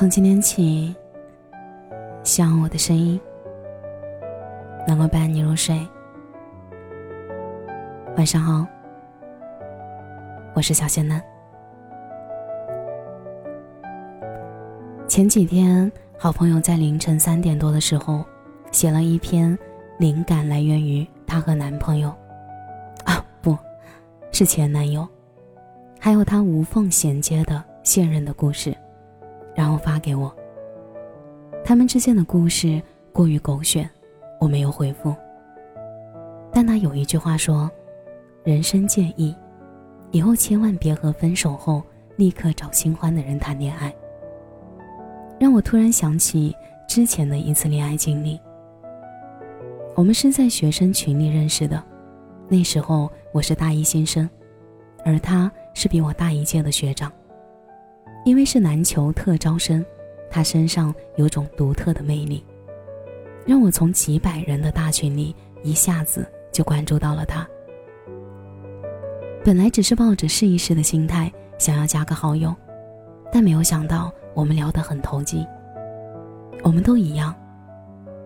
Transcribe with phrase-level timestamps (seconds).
[0.00, 0.96] 从今天起，
[2.24, 3.20] 希望我的声音
[4.88, 5.78] 能够伴你入睡。
[8.16, 8.66] 晚上好，
[10.54, 11.22] 我是小仙嫩。
[15.06, 18.24] 前几天，好朋友在凌晨三点多的时候，
[18.72, 19.54] 写了一篇
[19.98, 22.08] 灵感来源于她和男朋友，
[23.04, 23.54] 啊，不
[24.32, 25.06] 是前男友，
[25.98, 28.74] 还有她无缝衔接的现任的故事。
[29.54, 30.34] 然后发给我。
[31.64, 32.82] 他们之间的故事
[33.12, 33.88] 过于狗血，
[34.40, 35.14] 我没有回复。
[36.52, 37.70] 但他有一句话说
[38.42, 39.36] ：“人生建议，
[40.10, 41.82] 以后千万别和分手后
[42.16, 43.94] 立刻找新欢的人谈恋爱。”
[45.38, 46.54] 让我突然想起
[46.88, 48.40] 之前的一次恋爱经历。
[49.94, 51.82] 我们是在学生群里认识的，
[52.48, 54.28] 那时候我是大一新生，
[55.04, 57.12] 而他是比我大一届的学长。
[58.24, 59.84] 因为是篮球特招生，
[60.30, 62.44] 他身上有种独特的魅力，
[63.46, 67.48] 让我从几百人的大群里一下子就关注到了他。
[69.42, 72.54] 本来只是抱着试一试的心态想要加个好友，
[73.32, 75.46] 但没有想到我们聊得很投机。
[76.62, 77.34] 我们都一样，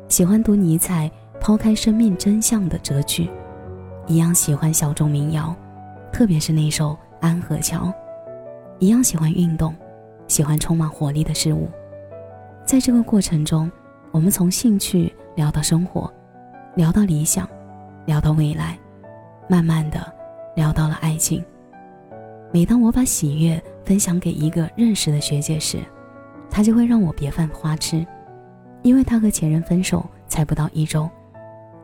[0.08, 1.08] 喜欢读尼采
[1.40, 3.30] 抛开生命真相的哲句，
[4.08, 5.54] 一样喜欢小众民谣，
[6.12, 7.86] 特别是那首《安河桥》，
[8.80, 9.72] 一样喜欢运动。
[10.26, 11.68] 喜欢充满活力的事物，
[12.64, 13.70] 在这个过程中，
[14.10, 16.12] 我们从兴趣聊到生活，
[16.74, 17.48] 聊到理想，
[18.06, 18.78] 聊到未来，
[19.48, 20.12] 慢慢的
[20.56, 21.44] 聊到了爱情。
[22.52, 25.78] 每当我把喜悦分享给一个认识的学姐时，
[26.50, 28.06] 她就会让我别犯花痴，
[28.82, 31.08] 因为她和前任分手才不到一周，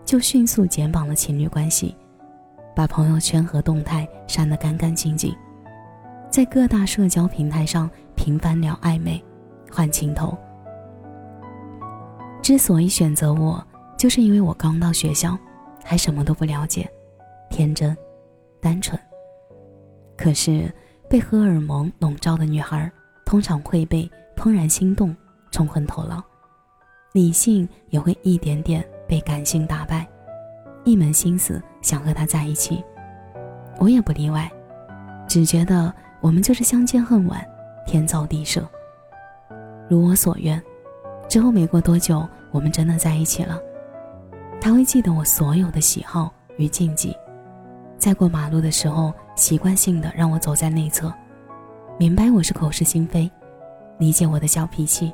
[0.05, 1.95] 就迅速减绑了情侣关系，
[2.75, 5.35] 把朋友圈和动态删得干干净净。
[6.31, 9.19] 在各大社交平台上频繁聊暧昧，
[9.73, 10.37] 换情头。
[12.43, 15.39] 之所以选择我，就是因为我刚到学校，
[15.83, 16.87] 还什么都不了解，
[17.49, 17.97] 天真、
[18.61, 19.01] 单纯。
[20.19, 20.71] 可是
[21.09, 22.93] 被荷尔蒙笼罩的女孩，
[23.25, 25.17] 通常会被怦然心动
[25.51, 26.23] 冲昏头脑，
[27.15, 30.07] 理性也会一点点被感性打败，
[30.85, 32.85] 一门心思想和他在一起。
[33.79, 34.53] 我也不例外，
[35.27, 35.91] 只觉得。
[36.23, 37.43] 我们就是相见恨晚，
[37.87, 38.67] 天造地设。
[39.89, 40.63] 如我所愿，
[41.29, 43.59] 之后没过多久，我们真的在一起了。
[44.61, 47.17] 他会记得我所有的喜好与禁忌，
[47.99, 51.13] 在过马路的时候，习惯性的让我走在内侧，
[51.99, 53.31] 明白我是口是心非，
[53.99, 55.13] 理解我的小脾气。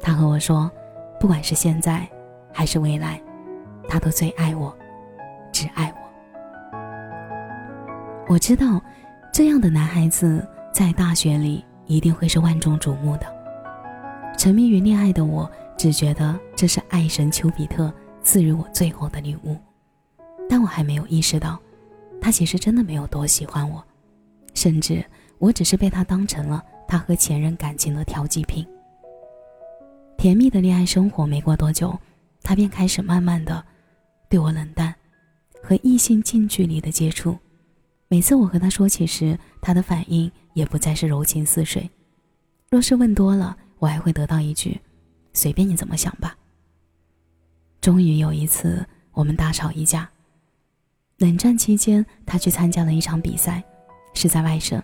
[0.00, 0.70] 他和我说，
[1.18, 2.06] 不管是现在
[2.52, 3.20] 还是未来，
[3.88, 4.72] 他都最爱我，
[5.50, 6.78] 只爱我。
[8.28, 8.80] 我知道。
[9.30, 13.26] 这样的男孩子在大学里一定会是万众瞩目的。
[14.38, 19.56] 沉迷于恋爱的我，只觉得这是爱神丘比特赐予我最后的礼物，
[20.48, 21.58] 但我还没有意识到，
[22.20, 23.84] 他其实真的没有多喜欢我，
[24.54, 25.04] 甚至
[25.38, 28.64] 我只是被他当成了他和前任感情的调剂品。
[30.16, 31.98] 甜蜜的恋爱生活没过多久，
[32.42, 33.64] 他便开始慢慢的
[34.28, 34.94] 对我冷淡，
[35.62, 37.36] 和异性近距离的接触。
[38.10, 41.88] 每次我和他说起时，他的反应也不再是柔情似水。
[42.70, 44.80] 若是问多了，我还会得到一句
[45.34, 46.34] ：“随便你怎么想吧。”
[47.82, 50.08] 终于有一次，我们大吵一架。
[51.18, 53.62] 冷战期间，他去参加了一场比赛，
[54.14, 54.82] 是在外省。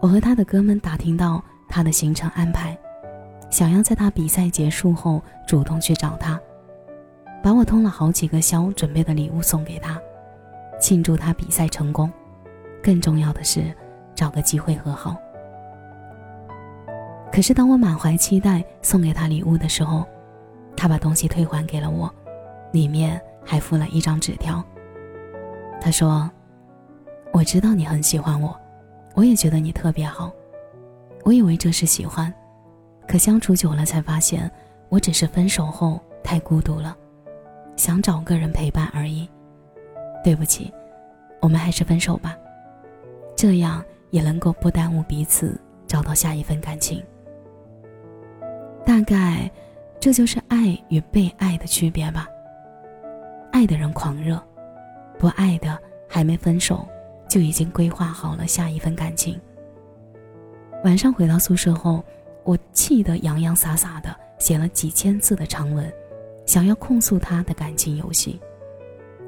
[0.00, 2.78] 我和他的哥们打听到他的行程安排，
[3.50, 6.40] 想要在他比赛结束后主动去找他，
[7.42, 10.00] 把我通了好几个宵准备的礼物送给他。
[10.82, 12.12] 庆祝他比赛成功，
[12.82, 13.72] 更重要的是
[14.16, 15.16] 找个机会和好。
[17.32, 20.04] 可是当我满怀期待送给他礼物的时候，
[20.76, 22.12] 他把东西退还给了我，
[22.72, 24.62] 里面还附了一张纸条。
[25.80, 26.28] 他说
[27.32, 28.54] ：“我知道你很喜欢我，
[29.14, 30.32] 我也觉得你特别好。
[31.22, 32.32] 我以为这是喜欢，
[33.06, 34.50] 可相处久了才发现，
[34.88, 36.96] 我只是分手后太孤独了，
[37.76, 39.28] 想找个人陪伴而已。”
[40.22, 40.72] 对不起，
[41.40, 42.38] 我们还是分手吧，
[43.36, 47.02] 这样也能够不耽误彼此找到下一份感情。
[48.86, 49.50] 大概，
[49.98, 52.28] 这就是爱与被爱的区别吧。
[53.50, 54.40] 爱的人狂热，
[55.18, 55.76] 不爱的
[56.08, 56.86] 还没分手，
[57.28, 59.40] 就已经规划好了下一份感情。
[60.84, 62.04] 晚上回到宿舍后，
[62.44, 65.92] 我气得洋洋洒洒的写了几千字的长文，
[66.46, 68.40] 想要控诉他的感情游戏，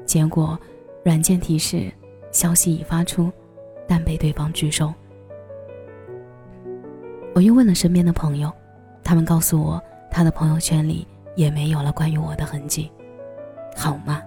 [0.05, 0.57] 结果。
[1.05, 1.93] 软件提示，
[2.31, 3.31] 消息已发出，
[3.87, 4.91] 但被对方拒收。
[7.35, 8.51] 我又问了身边的朋友，
[9.03, 9.79] 他们告诉我，
[10.09, 12.91] 他的朋友圈里也没有了关于我的痕迹。
[13.77, 14.19] 好吗？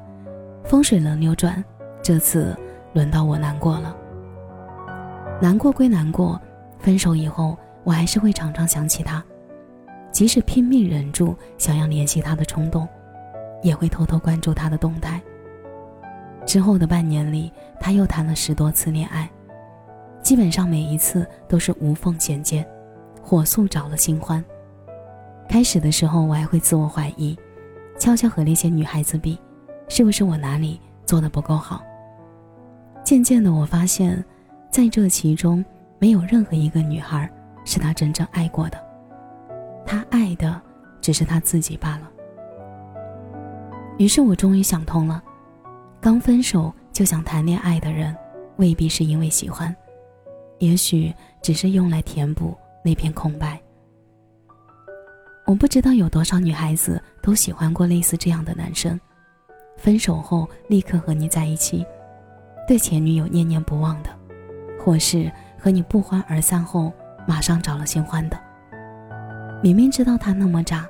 [0.63, 1.65] 风水轮流转，
[2.01, 2.57] 这次
[2.93, 3.97] 轮到我难过了。
[5.43, 6.41] 难过归难过，
[6.79, 9.21] 分手以后，我还是会常常想起他，
[10.13, 12.87] 即使拼命忍住想要联系他的冲动，
[13.65, 15.21] 也会偷偷关注他的动态。
[16.49, 19.29] 之后的半年里，他又谈了十多次恋爱，
[20.23, 22.67] 基本上每一次都是无缝衔接，
[23.23, 24.43] 火速找了新欢。
[25.47, 27.39] 开始的时候，我还会自我怀疑，
[27.99, 29.39] 悄悄和那些女孩子比，
[29.91, 31.83] 是不是我哪里做的不够好？
[33.05, 34.25] 渐渐的，我发现。
[34.71, 35.65] 在这其中，
[35.99, 37.31] 没有任何一个女孩
[37.65, 38.79] 是他真正爱过的，
[39.85, 40.61] 他爱的
[41.01, 42.11] 只是他自己罢了。
[43.99, 45.23] 于是我终于想通了，
[46.01, 48.17] 刚分手就想谈恋爱的人，
[48.57, 49.75] 未必是因为喜欢，
[50.59, 51.13] 也许
[51.43, 53.61] 只是用来填补那片空白。
[55.45, 58.99] 我不知道有多少女孩子都喜欢过类似这样的男生，
[59.77, 61.85] 分手后立刻和你在一起，
[62.67, 64.11] 对前女友念念不忘的。
[64.79, 66.93] 或是和你不欢而散后，
[67.27, 68.39] 马上找了新欢的。
[69.61, 70.89] 明明知道他那么渣，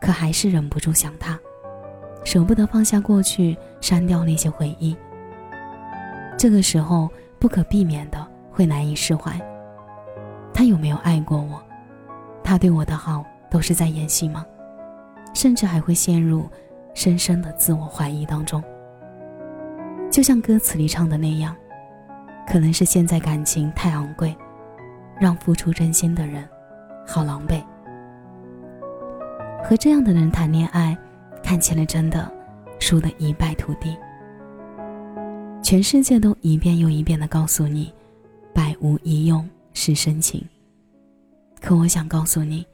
[0.00, 1.38] 可还是忍不住想他，
[2.24, 4.96] 舍不得放下过去，删掉那些回忆。
[6.36, 9.32] 这个时候不可避免的会难以释怀。
[10.52, 11.62] 他有没有爱过我？
[12.42, 14.44] 他对我的好都是在演戏吗？
[15.34, 16.48] 甚至还会陷入
[16.94, 18.62] 深深的自我怀疑当中。
[20.10, 21.54] 就像歌词里唱的那样。
[22.50, 24.34] 可能是现在感情太昂贵，
[25.20, 26.42] 让付出真心的人
[27.06, 27.62] 好狼狈。
[29.62, 30.96] 和这样的人谈恋爱，
[31.48, 32.30] 看起来真的
[32.78, 33.96] 输得一败涂地。
[35.62, 37.90] 全世界都一遍又一遍的告诉你，
[38.52, 40.46] 百无一用是深情。
[41.58, 42.66] 可我想告诉你，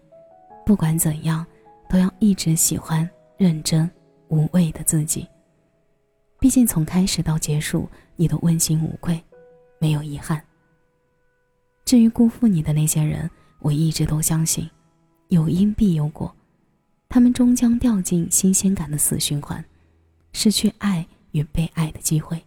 [0.67, 1.47] 不管怎样，
[1.89, 3.89] 都要一直喜欢认真
[4.27, 5.25] 无畏的自己。
[6.41, 9.23] 毕竟从开始到结束，你都问心无愧。
[9.79, 10.43] 没有遗憾。
[11.85, 13.31] 至于辜负你的那些人，
[13.61, 14.69] 我一直都相信，
[15.29, 16.35] 有因必有果，
[17.15, 19.65] 他们终将掉进新鲜感的死循环，
[20.33, 22.43] 失去爱与被爱的机会。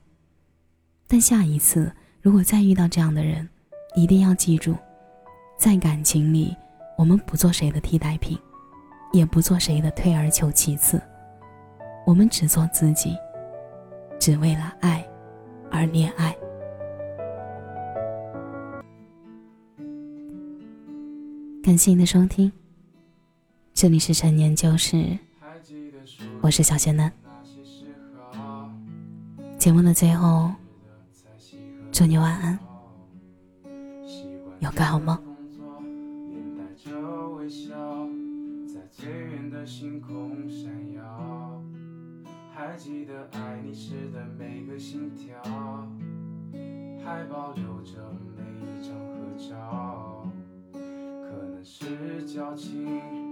[1.08, 1.90] 但下一次
[2.22, 3.48] 如果再遇到这样的人，
[3.96, 4.76] 一定要记住，
[5.58, 6.54] 在感情里，
[6.98, 8.38] 我们不做谁的替代品，
[9.14, 11.02] 也不做谁的退而求其次，
[12.06, 13.16] 我们只做自己，
[14.20, 15.02] 只为了爱
[15.72, 16.36] 而恋爱。
[21.64, 22.52] 感谢您的收听，
[23.78, 25.20] 这里是陈年旧事，
[26.42, 27.12] 我是小仙嫩。
[29.60, 30.52] 节目的最后，
[31.92, 32.58] 祝你晚安，
[34.62, 35.16] 有个好梦。
[42.56, 45.40] 还记得爱你时的每个心跳，
[47.06, 50.26] 还保留着每一张合照。
[51.64, 53.27] 是矫情，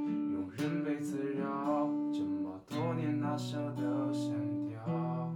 [0.57, 4.31] 人被滋扰，这么多年哪舍得删
[4.68, 5.34] 掉？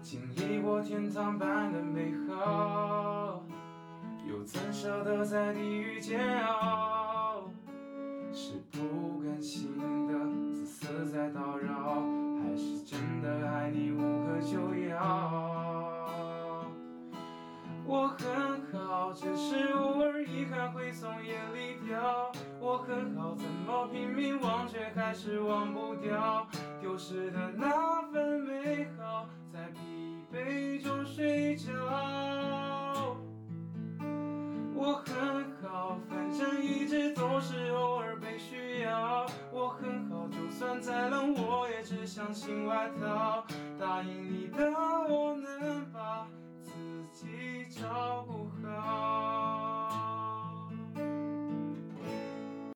[0.00, 3.44] 经历过天堂般的美好，
[4.26, 7.50] 又怎舍得在地狱煎熬？
[8.32, 9.76] 是不甘心
[10.08, 10.14] 的
[10.54, 12.02] 自私在叨扰，
[12.42, 16.64] 还是真的爱你无可救药？
[17.84, 22.32] 我很好，只是偶尔遗憾会从眼里掉。
[22.64, 26.46] 我很好，怎么拼命忘却还是忘不掉
[26.80, 31.72] 丢失的那份美好，在疲惫中睡着。
[34.76, 39.26] 我很好，反正一直都是偶尔被需要。
[39.50, 43.44] 我很好，就算再冷我也只想新外套。
[43.76, 44.70] 答应你的
[45.08, 46.28] 我能把
[46.62, 46.70] 自
[47.12, 48.31] 己照顾。